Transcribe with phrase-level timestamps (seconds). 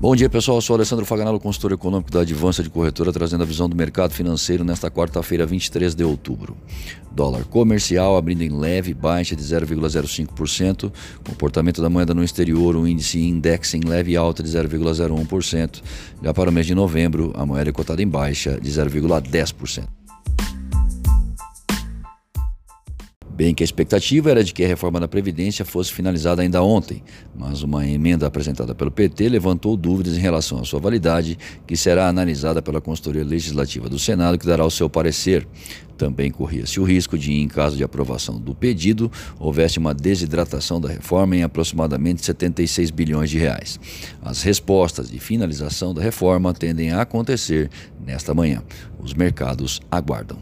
[0.00, 0.56] Bom dia, pessoal.
[0.56, 4.14] Eu sou Alessandro Faganello, consultor econômico da Advança de Corretora, trazendo a visão do mercado
[4.14, 6.56] financeiro nesta quarta-feira, 23 de outubro.
[7.12, 10.90] Dólar comercial abrindo em leve baixa de 0,05%.
[11.22, 15.82] Comportamento da moeda no exterior, o índice index em leve alta de 0,01%.
[16.22, 19.99] Já para o mês de novembro, a moeda é cotada em baixa de 0,10%.
[23.40, 27.02] Bem que a expectativa era de que a reforma da Previdência fosse finalizada ainda ontem,
[27.34, 32.06] mas uma emenda apresentada pelo PT levantou dúvidas em relação à sua validade, que será
[32.06, 35.48] analisada pela Consultoria Legislativa do Senado, que dará o seu parecer.
[36.00, 40.88] Também corria-se o risco de, em caso de aprovação do pedido, houvesse uma desidratação da
[40.88, 43.78] reforma em aproximadamente 76 bilhões de reais.
[44.22, 47.68] As respostas de finalização da reforma tendem a acontecer
[48.02, 48.62] nesta manhã.
[48.98, 50.38] Os mercados aguardam.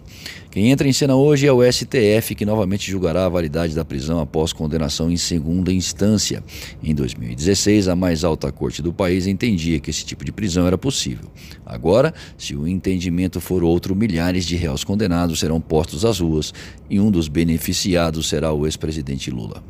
[0.50, 4.18] Quem entra em cena hoje é o STF, que novamente julgará a validade da prisão
[4.18, 6.42] após condenação em segunda instância.
[6.82, 10.76] Em 2016, a mais alta corte do país entendia que esse tipo de prisão era
[10.76, 11.30] possível.
[11.64, 16.52] Agora, se o entendimento for outro, milhares de réus condenados serão postos às ruas
[16.90, 19.62] e um dos beneficiados será o ex-presidente Lula.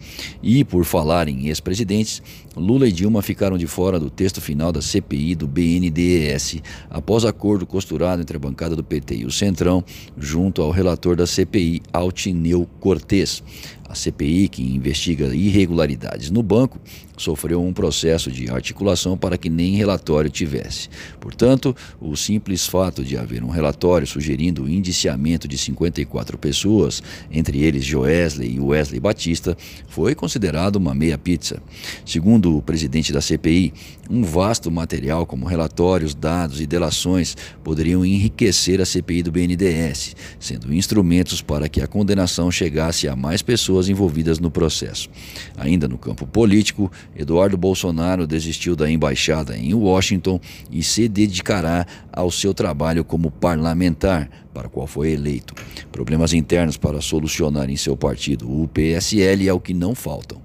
[0.43, 2.21] E, por falar em ex-presidentes,
[2.57, 7.67] Lula e Dilma ficaram de fora do texto final da CPI do BNDES, após acordo
[7.67, 9.85] costurado entre a bancada do PT e o Centrão,
[10.17, 13.43] junto ao relator da CPI, Altineu Cortes.
[13.89, 16.79] A CPI, que investiga irregularidades no banco,
[17.23, 20.89] sofreu um processo de articulação para que nem relatório tivesse.
[21.21, 27.63] Portanto, o simples fato de haver um relatório sugerindo o indiciamento de 54 pessoas, entre
[27.63, 29.57] eles Joesley e Wesley Batista,
[29.89, 31.63] foi considerado uma meia pizza.
[32.05, 33.73] Segundo o presidente da CPI,
[34.11, 40.75] um vasto material como relatórios, dados e delações poderiam enriquecer a CPI do BNDES, sendo
[40.75, 45.09] instrumentos para que a condenação chegasse a mais pessoas pessoas envolvidas no processo.
[45.57, 52.31] Ainda no campo político, Eduardo Bolsonaro desistiu da embaixada em Washington e se dedicará ao
[52.31, 55.55] seu trabalho como parlamentar, para o qual foi eleito.
[55.93, 60.41] Problemas internos para solucionar em seu partido, o PSL, é o que não faltam.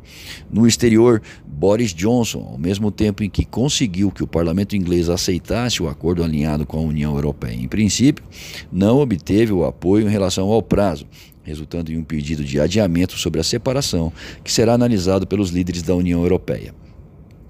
[0.51, 5.81] No exterior, Boris Johnson, ao mesmo tempo em que conseguiu que o parlamento inglês aceitasse
[5.81, 8.23] o acordo alinhado com a União Europeia em princípio,
[8.71, 11.07] não obteve o apoio em relação ao prazo,
[11.43, 14.11] resultando em um pedido de adiamento sobre a separação,
[14.43, 16.82] que será analisado pelos líderes da União Europeia.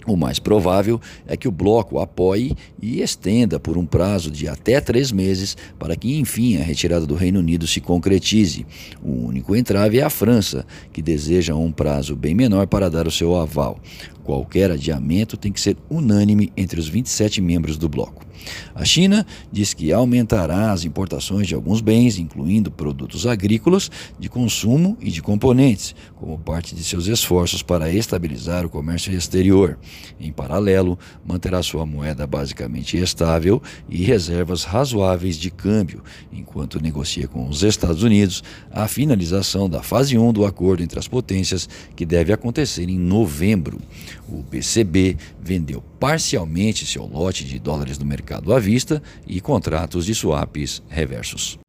[0.05, 4.81] O mais provável é que o bloco apoie e estenda por um prazo de até
[4.81, 8.65] três meses para que, enfim, a retirada do Reino Unido se concretize.
[9.01, 13.11] O único entrave é a França, que deseja um prazo bem menor para dar o
[13.11, 13.79] seu aval.
[14.23, 18.25] Qualquer adiamento tem que ser unânime entre os 27 membros do bloco.
[18.73, 23.89] A China diz que aumentará as importações de alguns bens, incluindo produtos agrícolas,
[24.19, 29.77] de consumo e de componentes, como parte de seus esforços para estabilizar o comércio exterior.
[30.19, 37.47] Em paralelo, manterá sua moeda basicamente estável e reservas razoáveis de câmbio, enquanto negocia com
[37.47, 42.31] os Estados Unidos a finalização da fase 1 do acordo entre as potências, que deve
[42.33, 43.79] acontecer em novembro.
[44.27, 50.15] O BCB vendeu parcialmente seu lote de dólares no mercado à vista e contratos de
[50.15, 51.62] swaps reversos.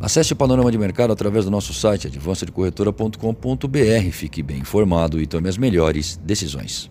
[0.00, 4.12] Acesse o panorama de mercado através do nosso site advancedecorretora.com.br.
[4.12, 6.90] Fique bem informado e tome as melhores decisões.